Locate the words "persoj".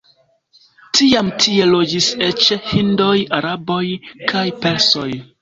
4.67-5.07